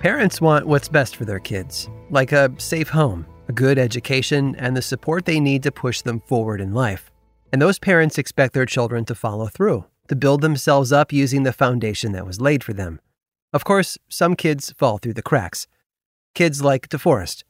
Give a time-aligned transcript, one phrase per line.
[0.00, 4.74] Parents want what's best for their kids, like a safe home, a good education, and
[4.74, 7.12] the support they need to push them forward in life.
[7.52, 11.52] And those parents expect their children to follow through, to build themselves up using the
[11.52, 12.98] foundation that was laid for them.
[13.52, 15.66] Of course, some kids fall through the cracks.
[16.34, 17.44] Kids like DeForest.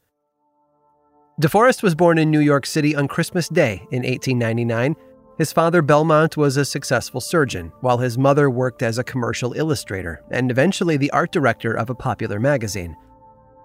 [1.41, 4.97] DeForest was born in New York City on Christmas Day in 1899
[5.41, 10.21] his father, Belmont, was a successful surgeon, while his mother worked as a commercial illustrator
[10.29, 12.95] and eventually the art director of a popular magazine.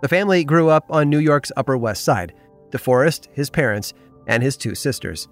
[0.00, 2.32] The family grew up on New York's Upper West Side
[2.70, 3.92] DeForest, his parents,
[4.26, 5.28] and his two sisters.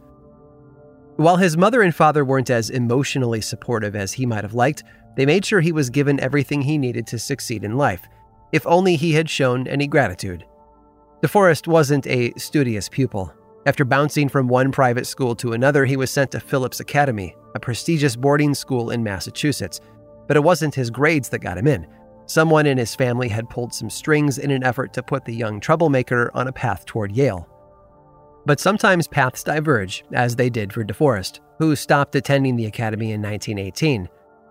[1.17, 4.85] While his mother and father weren't as emotionally supportive as he might have liked,
[5.17, 8.07] they made sure he was given everything he needed to succeed in life,
[8.53, 10.45] if only he had shown any gratitude.
[11.23, 13.33] DeForest wasn't a studious pupil,
[13.67, 17.61] after bouncing from one private school to another, he was sent to Phillips Academy, a
[17.61, 19.81] prestigious boarding school in Massachusetts.
[20.27, 21.87] But it wasn't his grades that got him in.
[22.27, 25.61] Someone in his family had pulled some strings in an effort to put the young
[25.61, 27.49] troublemaker on a path toward Yale.
[28.47, 33.23] But sometimes paths diverge, as they did for DeForest, who stopped attending the academy in
[33.23, 34.09] 1918.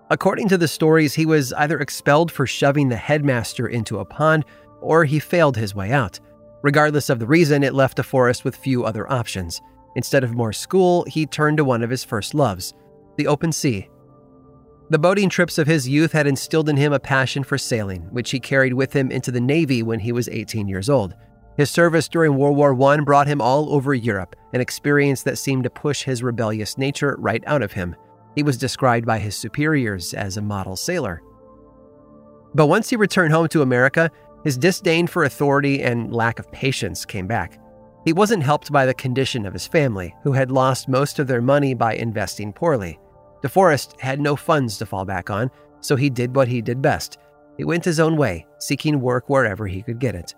[0.10, 4.46] According to the stories, he was either expelled for shoving the headmaster into a pond
[4.82, 6.20] or he failed his way out.
[6.64, 9.62] Regardless of the reason, it left DeForest with few other options.
[9.96, 12.74] Instead of more school, he turned to one of his first loves
[13.16, 13.88] the open sea.
[14.90, 18.32] The boating trips of his youth had instilled in him a passion for sailing, which
[18.32, 21.14] he carried with him into the Navy when he was 18 years old.
[21.58, 25.64] His service during World War I brought him all over Europe, an experience that seemed
[25.66, 27.96] to push his rebellious nature right out of him.
[28.36, 31.22] He was described by his superiors as a model sailor.
[32.56, 34.12] But once he returned home to America,
[34.44, 37.60] his disdain for authority and lack of patience came back.
[38.06, 41.42] He wasn't helped by the condition of his family, who had lost most of their
[41.42, 43.00] money by investing poorly.
[43.42, 45.50] DeForest had no funds to fall back on,
[45.80, 47.18] so he did what he did best.
[47.58, 50.36] He went his own way, seeking work wherever he could get it.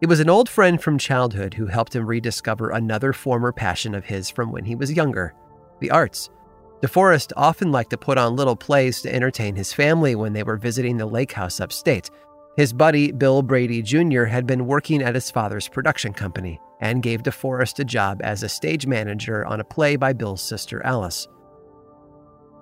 [0.00, 4.04] It was an old friend from childhood who helped him rediscover another former passion of
[4.04, 5.34] his from when he was younger
[5.80, 6.30] the arts.
[6.82, 10.56] DeForest often liked to put on little plays to entertain his family when they were
[10.56, 12.10] visiting the lake house upstate,
[12.56, 17.22] his buddy, Bill Brady Jr., had been working at his father's production company and gave
[17.22, 21.28] DeForest a job as a stage manager on a play by Bill's sister Alice.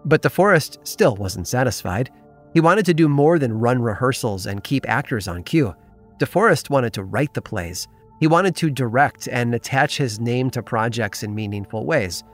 [0.04, 2.10] But DeForest still wasn't satisfied.
[2.52, 5.74] He wanted to do more than run rehearsals and keep actors on cue.
[6.18, 7.86] DeForest wanted to write the plays.
[8.18, 12.24] He wanted to direct and attach his name to projects in meaningful ways.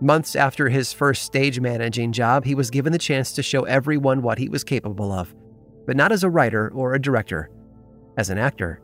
[0.00, 4.22] Months after his first stage managing job, he was given the chance to show everyone
[4.22, 5.34] what he was capable of
[5.86, 7.50] but not as a writer or a director,
[8.16, 8.80] as an actor.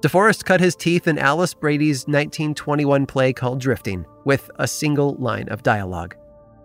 [0.00, 5.48] DeForest cut his teeth in Alice Brady's 1921 play called Drifting with a single line
[5.48, 6.16] of dialogue.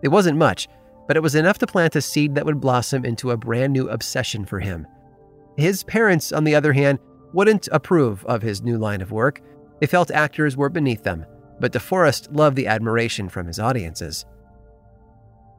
[0.02, 0.66] It wasn't much,
[1.06, 3.88] but it was enough to plant a seed that would blossom into a brand new
[3.88, 4.86] obsession for him.
[5.56, 6.98] His parents, on the other hand,
[7.32, 9.40] wouldn't approve of his new line of work.
[9.80, 11.24] They felt actors were beneath them,
[11.60, 14.24] but DeForest loved the admiration from his audiences.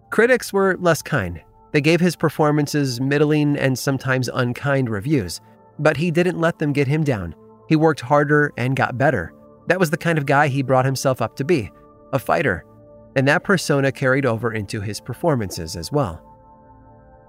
[0.09, 1.41] Critics were less kind.
[1.71, 5.41] They gave his performances middling and sometimes unkind reviews,
[5.77, 7.35] but he didn't let them get him down.
[7.67, 9.33] He worked harder and got better.
[9.67, 11.71] That was the kind of guy he brought himself up to be
[12.11, 12.65] a fighter.
[13.15, 16.23] And that persona carried over into his performances as well.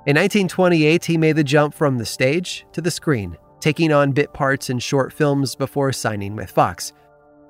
[0.06, 4.32] In 1928, he made the jump from the stage to the screen, taking on bit
[4.32, 6.94] parts in short films before signing with Fox.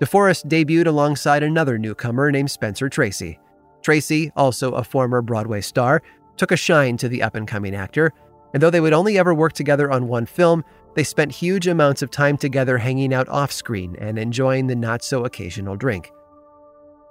[0.00, 3.38] DeForest debuted alongside another newcomer named Spencer Tracy.
[3.82, 6.02] Tracy, also a former Broadway star,
[6.36, 8.12] took a shine to the up and coming actor,
[8.52, 12.02] and though they would only ever work together on one film, they spent huge amounts
[12.02, 16.10] of time together hanging out off screen and enjoying the not so occasional drink.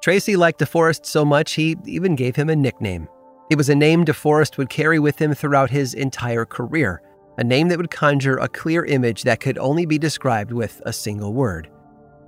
[0.02, 3.08] Tracy liked DeForest so much he even gave him a nickname.
[3.50, 7.02] It was a name DeForest would carry with him throughout his entire career,
[7.38, 10.94] a name that would conjure a clear image that could only be described with a
[10.94, 11.70] single word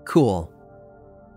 [0.05, 0.51] cool.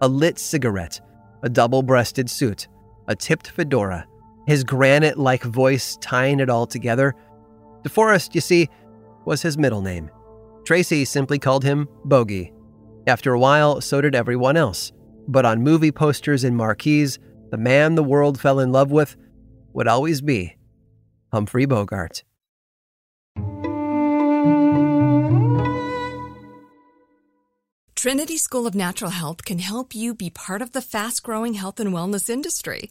[0.01, 1.01] A lit cigarette,
[1.43, 2.67] a double breasted suit,
[3.07, 4.07] a tipped fedora,
[4.47, 7.15] his granite like voice tying it all together.
[7.85, 8.69] DeForest, you see,
[9.25, 10.11] was his middle name.
[10.65, 12.53] Tracy simply called him Bogey.
[13.07, 14.93] After a while, so did everyone else.
[15.29, 17.19] But on movie posters and marquees,
[17.51, 19.17] the man the world fell in love with
[19.73, 20.57] would always be
[21.33, 22.23] Humphrey Bogart.
[27.97, 31.81] Trinity School of Natural Health can help you be part of the fast growing health
[31.81, 32.91] and wellness industry.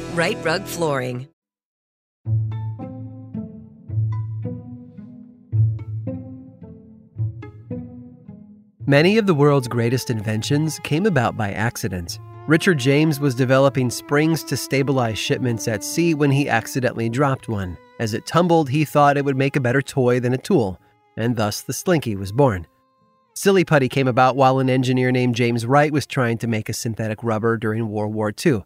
[0.13, 1.29] Rite Rug Flooring.
[8.85, 12.19] Many of the world's greatest inventions came about by accident.
[12.45, 17.77] Richard James was developing springs to stabilize shipments at sea when he accidentally dropped one.
[17.97, 20.77] As it tumbled, he thought it would make a better toy than a tool,
[21.15, 22.67] and thus the Slinky was born.
[23.33, 26.73] Silly Putty came about while an engineer named James Wright was trying to make a
[26.73, 28.65] synthetic rubber during World War II.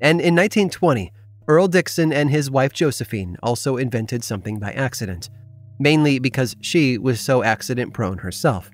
[0.00, 1.12] And in 1920,
[1.48, 5.30] Earl Dickson and his wife Josephine also invented something by accident,
[5.78, 8.70] mainly because she was so accident prone herself.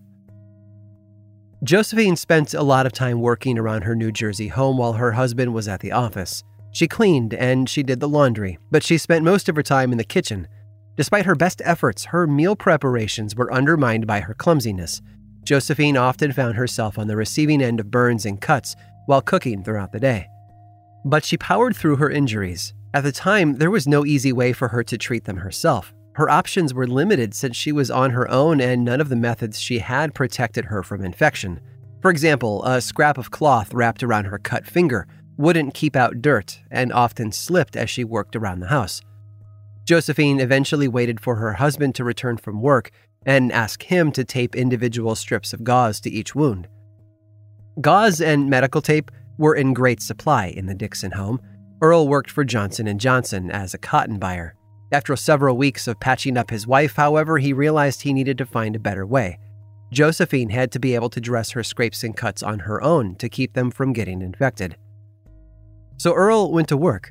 [1.65, 5.55] Josephine spent a lot of time working around her New Jersey home while her husband
[5.55, 6.43] was at the office.
[6.73, 9.99] She cleaned and she did the laundry, but she spent most of her time in
[9.99, 10.49] the kitchen.
[10.97, 15.01] Despite her best efforts, her meal preparations were undermined by her clumsiness.
[15.45, 18.75] Josephine often found herself on the receiving end of burns and cuts
[19.07, 20.29] while cooking throughout the day.
[21.05, 22.75] But she powered through her injuries.
[22.95, 25.93] At the time, there was no easy way for her to treat them herself.
[26.15, 29.59] Her options were limited since she was on her own and none of the methods
[29.59, 31.61] she had protected her from infection.
[32.03, 35.07] For example, a scrap of cloth wrapped around her cut finger
[35.39, 39.01] wouldn't keep out dirt and often slipped as she worked around the house.
[39.87, 42.91] Josephine eventually waited for her husband to return from work
[43.25, 46.69] and asked him to tape individual strips of gauze to each wound.
[47.81, 49.11] Gauze and medical tape
[49.43, 51.41] were in great supply in the Dickson home.
[51.83, 54.55] Earl worked for Johnson & Johnson as a cotton buyer.
[54.93, 58.77] After several weeks of patching up his wife, however, he realized he needed to find
[58.77, 59.39] a better way.
[59.91, 63.29] Josephine had to be able to dress her scrapes and cuts on her own to
[63.29, 64.77] keep them from getting infected.
[65.99, 67.11] So Earl went to work,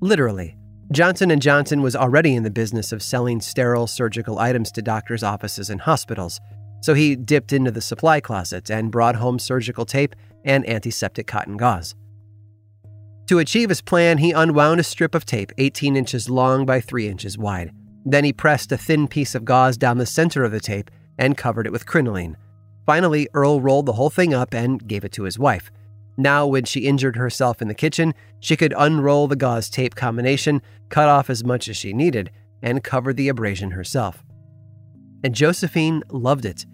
[0.00, 0.56] literally.
[0.92, 5.24] Johnson & Johnson was already in the business of selling sterile surgical items to doctors'
[5.24, 6.38] offices and hospitals.
[6.80, 11.56] So he dipped into the supply closet and brought home surgical tape and antiseptic cotton
[11.56, 11.94] gauze.
[13.28, 17.08] To achieve his plan, he unwound a strip of tape 18 inches long by 3
[17.08, 17.72] inches wide.
[18.04, 21.36] Then he pressed a thin piece of gauze down the center of the tape and
[21.36, 22.36] covered it with crinoline.
[22.84, 25.70] Finally, Earl rolled the whole thing up and gave it to his wife.
[26.16, 30.60] Now, when she injured herself in the kitchen, she could unroll the gauze tape combination,
[30.88, 32.30] cut off as much as she needed,
[32.60, 34.22] and cover the abrasion herself.
[35.24, 36.66] And Josephine loved it.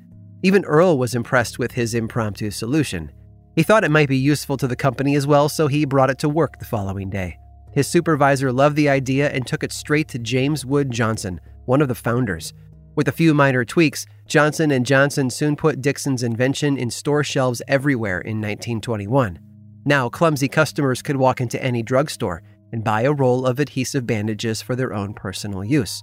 [0.43, 3.13] Even Earl was impressed with his impromptu solution.
[3.57, 6.19] He thought it might be useful to the company as well, so he brought it
[6.21, 7.39] to work the following day.
[7.73, 11.89] His supervisor loved the idea and took it straight to James Wood Johnson, one of
[11.89, 12.53] the founders.
[12.95, 17.63] With a few minor tweaks, Johnson and Johnson soon put Dickson's invention in store shelves
[17.69, 19.39] everywhere in 1921.
[19.85, 24.61] Now, clumsy customers could walk into any drugstore and buy a roll of adhesive bandages
[24.61, 26.03] for their own personal use.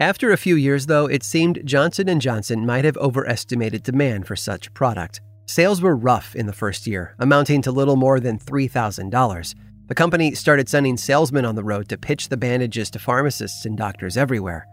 [0.00, 4.34] After a few years though, it seemed Johnson & Johnson might have overestimated demand for
[4.34, 5.20] such product.
[5.46, 9.54] Sales were rough in the first year, amounting to little more than $3,000.
[9.88, 13.76] The company started sending salesmen on the road to pitch the bandages to pharmacists and
[13.76, 14.66] doctors everywhere.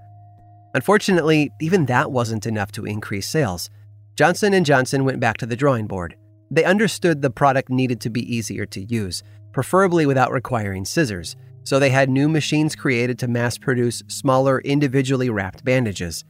[0.75, 3.69] Unfortunately, even that wasn't enough to increase sales.
[4.15, 6.15] Johnson & Johnson went back to the drawing board.
[6.51, 11.79] They understood the product needed to be easier to use, preferably without requiring scissors, so
[11.79, 16.23] they had new machines created to mass produce smaller, individually wrapped bandages.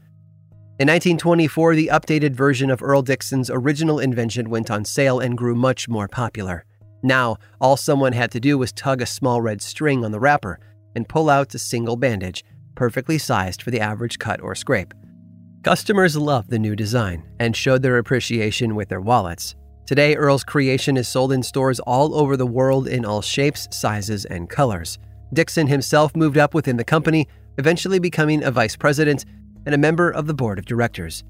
[0.79, 5.53] In 1924, the updated version of Earl Dickson's original invention went on sale and grew
[5.53, 6.63] much more popular.
[7.03, 10.57] Now, all someone had to do was tug a small red string on the wrapper
[10.95, 12.45] and pull out a single bandage,
[12.75, 14.93] perfectly sized for the average cut or scrape.
[15.63, 19.55] Customers loved the new design and showed their appreciation with their wallets.
[19.86, 24.24] Today, Earl's creation is sold in stores all over the world in all shapes, sizes,
[24.24, 24.98] and colors.
[25.33, 29.25] Dixon himself moved up within the company, eventually becoming a vice president
[29.66, 31.24] and a member of the board of directors.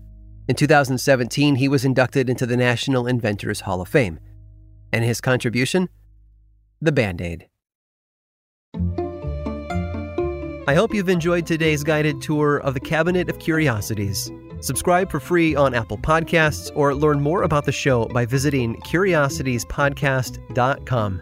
[0.47, 4.19] In 2017, he was inducted into the National Inventors Hall of Fame.
[4.91, 5.89] And his contribution?
[6.81, 7.47] The Band Aid.
[10.67, 14.31] I hope you've enjoyed today's guided tour of the Cabinet of Curiosities.
[14.61, 21.21] Subscribe for free on Apple Podcasts or learn more about the show by visiting curiositiespodcast.com.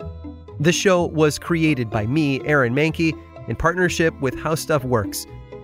[0.60, 3.14] This show was created by me, Aaron Mahnke,
[3.48, 5.26] in partnership with How Stuff Works.